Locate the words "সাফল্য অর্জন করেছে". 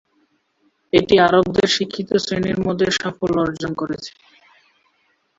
2.97-4.11